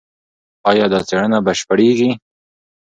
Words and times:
ایا 0.69 0.85
دا 0.93 0.99
څېړنه 1.07 1.39
بشپړېږي؟ 1.45 2.09